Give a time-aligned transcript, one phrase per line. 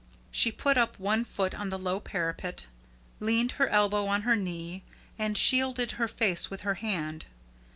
[0.31, 2.65] She put up one foot on the low parapet,
[3.19, 4.81] leaned her elbow on her knee,
[5.19, 7.27] and shielded her face with her hand.